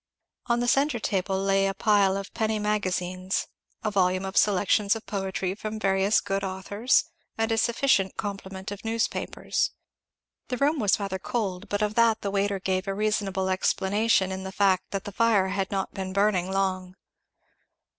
[0.47, 3.45] On the centre table lay a pile of Penny Magazines,
[3.83, 7.03] a volume of selections of poetry from various good authors,
[7.37, 9.69] and a sufficient complement of newspapers.
[10.47, 14.43] The room was rather cold, but of that the waiter gave a reasonable explanation in
[14.43, 16.95] the fact that the fire had not been burning long.